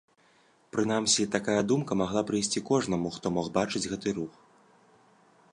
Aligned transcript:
Прынамсі, 0.75 1.25
такая 1.35 1.59
думка 1.73 1.99
магла 2.01 2.21
прыйсці 2.31 2.65
кожнаму, 2.71 3.07
хто 3.19 3.35
мог 3.39 3.45
бачыць 3.59 3.87
гэты 3.93 4.09
рух. 4.23 4.33